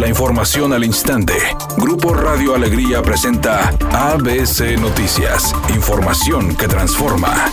La 0.00 0.08
información 0.08 0.72
al 0.72 0.82
instante. 0.82 1.34
Grupo 1.76 2.14
Radio 2.14 2.54
Alegría 2.54 3.02
presenta 3.02 3.68
ABC 3.92 4.80
Noticias. 4.80 5.54
Información 5.74 6.56
que 6.56 6.66
transforma. 6.66 7.52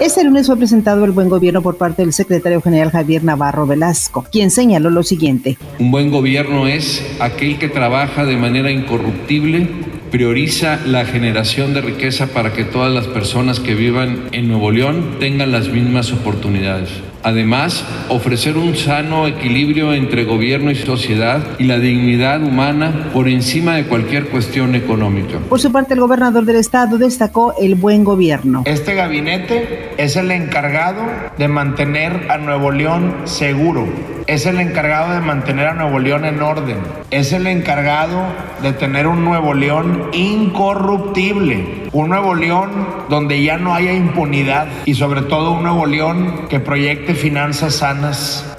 Este 0.00 0.24
lunes 0.24 0.46
fue 0.46 0.56
presentado 0.56 1.04
el 1.04 1.10
buen 1.10 1.28
gobierno 1.28 1.60
por 1.60 1.76
parte 1.76 2.00
del 2.00 2.14
secretario 2.14 2.62
general 2.62 2.90
Javier 2.90 3.22
Navarro 3.22 3.66
Velasco, 3.66 4.24
quien 4.32 4.50
señaló 4.50 4.88
lo 4.88 5.02
siguiente. 5.02 5.58
Un 5.78 5.90
buen 5.90 6.10
gobierno 6.10 6.66
es 6.66 7.04
aquel 7.20 7.58
que 7.58 7.68
trabaja 7.68 8.24
de 8.24 8.38
manera 8.38 8.70
incorruptible 8.70 9.68
prioriza 10.12 10.78
la 10.84 11.06
generación 11.06 11.72
de 11.72 11.80
riqueza 11.80 12.28
para 12.28 12.52
que 12.52 12.64
todas 12.64 12.92
las 12.92 13.06
personas 13.06 13.60
que 13.60 13.74
vivan 13.74 14.28
en 14.32 14.46
Nuevo 14.46 14.70
León 14.70 15.16
tengan 15.18 15.52
las 15.52 15.68
mismas 15.68 16.12
oportunidades. 16.12 16.90
Además, 17.22 17.84
ofrecer 18.08 18.56
un 18.56 18.76
sano 18.76 19.26
equilibrio 19.26 19.92
entre 19.94 20.24
gobierno 20.24 20.70
y 20.70 20.74
sociedad 20.74 21.42
y 21.58 21.64
la 21.64 21.78
dignidad 21.78 22.42
humana 22.42 23.10
por 23.12 23.28
encima 23.28 23.76
de 23.76 23.84
cualquier 23.84 24.28
cuestión 24.28 24.74
económica. 24.74 25.38
Por 25.48 25.60
su 25.60 25.72
parte, 25.72 25.94
el 25.94 26.00
gobernador 26.00 26.44
del 26.44 26.56
estado 26.56 26.98
destacó 26.98 27.54
el 27.60 27.74
buen 27.74 28.04
gobierno. 28.04 28.62
Este 28.64 28.94
gabinete 28.94 29.90
es 29.96 30.16
el 30.16 30.30
encargado 30.30 31.02
de 31.38 31.48
mantener 31.48 32.30
a 32.30 32.38
Nuevo 32.38 32.70
León 32.70 33.14
seguro, 33.24 33.86
es 34.26 34.46
el 34.46 34.60
encargado 34.60 35.14
de 35.14 35.20
mantener 35.20 35.66
a 35.66 35.74
Nuevo 35.74 35.98
León 35.98 36.24
en 36.24 36.40
orden, 36.40 36.78
es 37.10 37.32
el 37.32 37.46
encargado 37.46 38.22
de 38.62 38.72
tener 38.72 39.06
un 39.06 39.24
Nuevo 39.24 39.54
León 39.54 40.08
incorruptible, 40.12 41.88
un 41.92 42.08
Nuevo 42.08 42.34
León 42.34 42.70
donde 43.08 43.42
ya 43.42 43.56
no 43.58 43.74
haya 43.74 43.92
impunidad 43.92 44.68
y 44.84 44.94
sobre 44.94 45.22
todo 45.22 45.52
un 45.52 45.64
Nuevo 45.64 45.86
León 45.86 46.46
que 46.48 46.60
proyecte 46.60 47.14
finanzas 47.14 47.76
sanas 47.76 47.92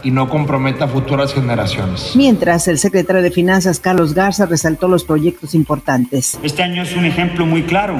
y 0.03 0.11
no 0.11 0.29
comprometa 0.29 0.87
futuras 0.87 1.33
generaciones. 1.33 2.13
Mientras, 2.15 2.67
el 2.67 2.77
secretario 2.77 3.21
de 3.21 3.31
Finanzas, 3.31 3.79
Carlos 3.79 4.13
Garza, 4.13 4.45
resaltó 4.45 4.87
los 4.87 5.03
proyectos 5.03 5.53
importantes. 5.53 6.39
Este 6.43 6.63
año 6.63 6.83
es 6.83 6.95
un 6.95 7.05
ejemplo 7.05 7.45
muy 7.45 7.63
claro. 7.63 7.95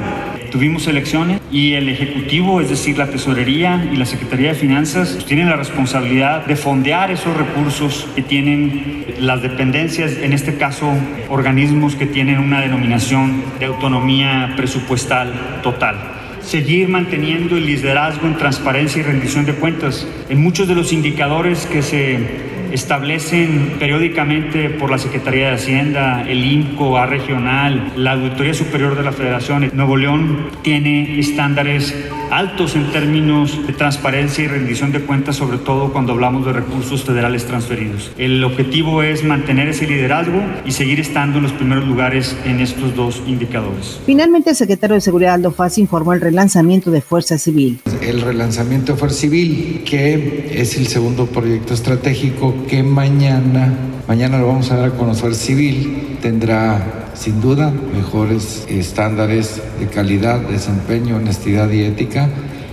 Tuvimos 0.50 0.86
elecciones 0.86 1.40
y 1.50 1.74
el 1.74 1.88
Ejecutivo, 1.88 2.60
es 2.60 2.70
decir, 2.70 2.96
la 2.96 3.08
Tesorería 3.08 3.88
y 3.92 3.96
la 3.96 4.06
Secretaría 4.06 4.50
de 4.50 4.54
Finanzas, 4.54 5.10
pues, 5.12 5.24
tienen 5.26 5.50
la 5.50 5.56
responsabilidad 5.56 6.46
de 6.46 6.56
fondear 6.56 7.10
esos 7.10 7.36
recursos 7.36 8.06
que 8.14 8.22
tienen 8.22 9.04
las 9.18 9.42
dependencias, 9.42 10.12
en 10.12 10.32
este 10.32 10.56
caso 10.56 10.92
organismos 11.28 11.94
que 11.94 12.06
tienen 12.06 12.38
una 12.38 12.60
denominación 12.60 13.42
de 13.58 13.66
autonomía 13.66 14.54
presupuestal 14.56 15.60
total 15.62 16.23
seguir 16.44 16.88
manteniendo 16.88 17.56
el 17.56 17.66
liderazgo 17.66 18.26
en 18.26 18.36
transparencia 18.36 19.00
y 19.00 19.02
rendición 19.02 19.44
de 19.44 19.54
cuentas. 19.54 20.06
En 20.28 20.40
muchos 20.40 20.68
de 20.68 20.74
los 20.74 20.92
indicadores 20.92 21.66
que 21.66 21.82
se 21.82 22.53
establecen 22.74 23.76
periódicamente 23.78 24.68
por 24.68 24.90
la 24.90 24.98
Secretaría 24.98 25.48
de 25.48 25.54
Hacienda, 25.54 26.28
el 26.28 26.44
INCO, 26.44 26.98
A 26.98 27.06
Regional, 27.06 27.92
la 27.96 28.12
Auditoría 28.12 28.52
Superior 28.52 28.96
de 28.96 29.04
la 29.04 29.12
Federación. 29.12 29.70
Nuevo 29.74 29.96
León 29.96 30.48
tiene 30.62 31.20
estándares 31.20 31.94
altos 32.30 32.74
en 32.74 32.90
términos 32.90 33.64
de 33.64 33.72
transparencia 33.74 34.44
y 34.44 34.48
rendición 34.48 34.90
de 34.90 35.00
cuentas, 35.00 35.36
sobre 35.36 35.58
todo 35.58 35.92
cuando 35.92 36.12
hablamos 36.12 36.44
de 36.44 36.52
recursos 36.52 37.04
federales 37.04 37.44
transferidos. 37.44 38.10
El 38.18 38.42
objetivo 38.42 39.04
es 39.04 39.22
mantener 39.22 39.68
ese 39.68 39.86
liderazgo 39.86 40.42
y 40.66 40.72
seguir 40.72 40.98
estando 40.98 41.38
en 41.38 41.44
los 41.44 41.52
primeros 41.52 41.86
lugares 41.86 42.36
en 42.44 42.58
estos 42.58 42.96
dos 42.96 43.22
indicadores. 43.26 44.00
Finalmente, 44.04 44.50
el 44.50 44.56
secretario 44.56 44.94
de 44.94 45.00
Seguridad 45.00 45.34
Aldo 45.34 45.52
Faz 45.52 45.78
informó 45.78 46.12
el 46.12 46.20
relanzamiento 46.20 46.90
de 46.90 47.02
Fuerza 47.02 47.38
Civil. 47.38 47.78
El 48.02 48.20
relanzamiento 48.20 48.94
de 48.94 48.98
Fuerza 48.98 49.20
Civil, 49.20 49.82
que 49.84 50.50
es 50.54 50.76
el 50.76 50.88
segundo 50.88 51.26
proyecto 51.26 51.72
estratégico 51.72 52.52
que 52.68 52.82
mañana, 52.82 53.72
mañana 54.08 54.38
lo 54.38 54.46
vamos 54.46 54.70
a 54.70 54.76
dar 54.76 54.88
a 54.90 54.90
conocer 54.92 55.34
civil, 55.34 56.18
tendrá 56.20 57.10
sin 57.14 57.40
duda 57.40 57.72
mejores 57.94 58.66
estándares 58.68 59.62
de 59.78 59.86
calidad, 59.86 60.40
desempeño, 60.40 61.16
honestidad 61.16 61.70
y 61.70 61.82
ética 61.82 62.28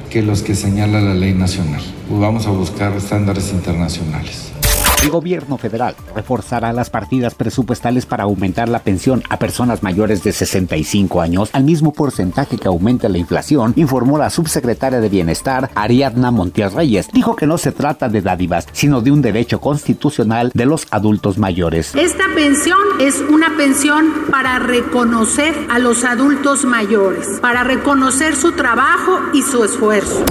que 0.10 0.22
los 0.22 0.42
que 0.42 0.56
señala 0.56 1.00
la 1.02 1.14
ley 1.14 1.34
nacional. 1.34 1.82
Vamos 2.10 2.48
a 2.48 2.52
buscar 2.52 2.94
estándares 2.94 3.52
internacionales. 3.54 4.52
El 5.02 5.10
gobierno 5.10 5.58
federal 5.58 5.96
reforzará 6.16 6.72
las 6.74 6.92
partidas 6.92 7.34
presupuestales 7.34 8.06
para 8.06 8.26
aumentar 8.26 8.70
la 8.70 8.84
pensión 8.84 9.24
a 9.30 9.40
personas 9.40 9.82
mayores 9.82 10.24
de 10.24 10.32
65 10.32 11.22
años 11.22 11.50
al 11.54 11.64
mismo 11.64 11.92
porcentaje 11.92 12.60
que 12.60 12.68
aumenta 12.68 13.10
la 13.10 13.18
inflación, 13.18 13.74
informó 13.78 14.20
la 14.20 14.30
subsecretaria 14.30 15.00
de 15.00 15.10
Bienestar, 15.10 15.72
Ariadna 15.74 16.30
Montiel 16.30 16.72
Reyes. 16.72 17.08
Dijo 17.12 17.36
que 17.36 17.48
no 17.48 17.58
se 17.58 17.72
trata 17.72 18.10
de 18.10 18.22
dádivas, 18.22 18.68
sino 18.74 19.02
de 19.02 19.10
un 19.10 19.24
derecho 19.24 19.60
constitucional 19.60 20.52
de 20.54 20.68
los 20.68 20.86
adultos 20.92 21.40
mayores. 21.40 21.96
Esta 21.96 22.26
pensión 22.36 22.78
es 23.00 23.22
una 23.28 23.58
pensión 23.58 24.06
para 24.30 24.60
reconocer 24.60 25.56
a 25.72 25.80
los 25.80 26.04
adultos 26.04 26.64
mayores, 26.64 27.40
para 27.42 27.64
reconocer 27.64 28.36
su 28.36 28.52
trabajo 28.52 29.20
y 29.34 29.42
su 29.42 29.64
esfuerzo. 29.64 30.24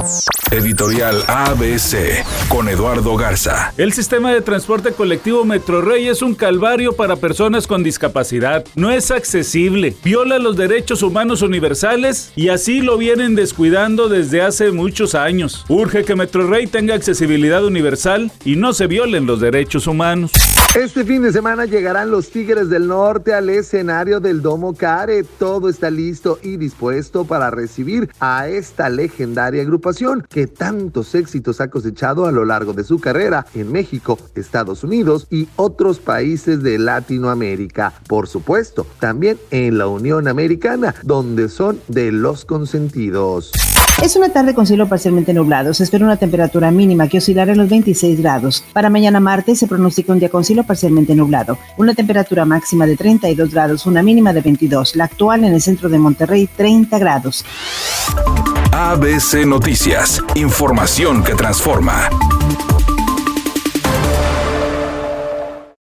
Editorial 0.52 1.22
ABC 1.28 2.24
con 2.48 2.68
Eduardo 2.68 3.16
Garza. 3.16 3.72
El 3.76 3.92
sistema 3.92 4.32
de 4.32 4.42
transporte 4.60 4.92
colectivo 4.92 5.42
Metrorrey 5.46 6.08
es 6.08 6.20
un 6.20 6.34
calvario 6.34 6.92
para 6.92 7.16
personas 7.16 7.66
con 7.66 7.82
discapacidad. 7.82 8.62
No 8.74 8.90
es 8.90 9.10
accesible, 9.10 9.96
viola 10.04 10.38
los 10.38 10.54
derechos 10.54 11.02
humanos 11.02 11.40
universales 11.40 12.30
y 12.36 12.50
así 12.50 12.82
lo 12.82 12.98
vienen 12.98 13.34
descuidando 13.34 14.10
desde 14.10 14.42
hace 14.42 14.70
muchos 14.70 15.14
años. 15.14 15.64
Urge 15.70 16.04
que 16.04 16.14
Metrorrey 16.14 16.66
tenga 16.66 16.94
accesibilidad 16.94 17.64
universal 17.64 18.30
y 18.44 18.56
no 18.56 18.74
se 18.74 18.86
violen 18.86 19.24
los 19.24 19.40
derechos 19.40 19.86
humanos. 19.86 20.30
Este 20.76 21.04
fin 21.04 21.22
de 21.22 21.32
semana 21.32 21.64
llegarán 21.64 22.12
los 22.12 22.30
Tigres 22.30 22.70
del 22.70 22.86
Norte 22.86 23.34
al 23.34 23.50
escenario 23.50 24.20
del 24.20 24.40
Domo 24.40 24.72
Care. 24.72 25.24
Todo 25.24 25.68
está 25.68 25.90
listo 25.90 26.38
y 26.44 26.58
dispuesto 26.58 27.24
para 27.24 27.50
recibir 27.50 28.08
a 28.20 28.46
esta 28.46 28.88
legendaria 28.88 29.62
agrupación 29.62 30.24
que 30.30 30.46
tantos 30.46 31.16
éxitos 31.16 31.60
ha 31.60 31.70
cosechado 31.70 32.24
a 32.24 32.30
lo 32.30 32.44
largo 32.44 32.72
de 32.72 32.84
su 32.84 33.00
carrera 33.00 33.46
en 33.56 33.72
México, 33.72 34.16
Estados 34.50 34.82
Unidos 34.82 35.28
y 35.30 35.46
otros 35.54 36.00
países 36.00 36.60
de 36.64 36.76
Latinoamérica. 36.76 37.92
Por 38.08 38.26
supuesto, 38.26 38.84
también 38.98 39.38
en 39.52 39.78
la 39.78 39.86
Unión 39.86 40.26
Americana, 40.26 40.92
donde 41.04 41.48
son 41.48 41.78
de 41.86 42.10
los 42.10 42.44
consentidos. 42.44 43.52
Es 44.02 44.16
una 44.16 44.30
tarde 44.30 44.52
con 44.52 44.66
cielo 44.66 44.88
parcialmente 44.88 45.32
nublado. 45.32 45.72
Se 45.72 45.84
espera 45.84 46.04
una 46.04 46.16
temperatura 46.16 46.72
mínima 46.72 47.06
que 47.06 47.18
oscilará 47.18 47.52
en 47.52 47.58
los 47.58 47.68
26 47.68 48.20
grados. 48.20 48.64
Para 48.72 48.90
mañana 48.90 49.20
martes 49.20 49.60
se 49.60 49.68
pronostica 49.68 50.12
un 50.12 50.18
día 50.18 50.30
con 50.30 50.42
cielo 50.42 50.64
parcialmente 50.64 51.14
nublado. 51.14 51.56
Una 51.76 51.94
temperatura 51.94 52.44
máxima 52.44 52.86
de 52.86 52.96
32 52.96 53.52
grados, 53.52 53.86
una 53.86 54.02
mínima 54.02 54.32
de 54.32 54.40
22. 54.40 54.96
La 54.96 55.04
actual 55.04 55.44
en 55.44 55.54
el 55.54 55.62
centro 55.62 55.88
de 55.88 55.98
Monterrey, 55.98 56.48
30 56.56 56.98
grados. 56.98 57.44
ABC 58.72 59.46
Noticias. 59.46 60.20
Información 60.34 61.22
que 61.22 61.34
transforma. 61.34 62.08